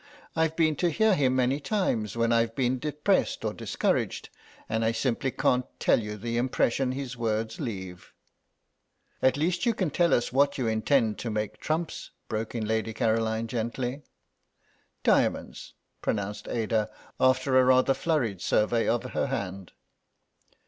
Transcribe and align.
"I've 0.35 0.55
been 0.55 0.75
to 0.77 0.89
hear 0.89 1.13
him 1.13 1.35
many 1.35 1.59
times 1.59 2.17
when 2.17 2.31
I've 2.33 2.55
been 2.55 2.79
depressed 2.79 3.45
or 3.45 3.53
discouraged, 3.53 4.29
and 4.67 4.83
I 4.83 4.93
simply 4.93 5.29
can't 5.29 5.67
tell 5.79 5.99
you 5.99 6.17
the 6.17 6.37
impression 6.37 6.93
his 6.93 7.15
words 7.15 7.59
leave—" 7.59 8.11
"At 9.21 9.37
least 9.37 9.67
you 9.67 9.75
can 9.75 9.91
tell 9.91 10.11
us 10.15 10.33
what 10.33 10.57
you 10.57 10.65
intend 10.65 11.19
to 11.19 11.29
make 11.29 11.59
trumps," 11.59 12.09
broke 12.27 12.55
in 12.55 12.65
Lady 12.67 12.95
Caroline, 12.95 13.45
gently. 13.45 14.01
"Diamonds," 15.03 15.75
pronounced 16.01 16.47
Ada, 16.47 16.89
after 17.19 17.59
a 17.59 17.63
rather 17.65 17.93
flurried 17.93 18.41
survey 18.41 18.87
of 18.89 19.03
her 19.03 19.27
hand. 19.27 19.71